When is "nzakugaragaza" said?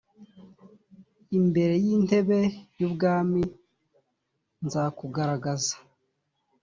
4.65-5.75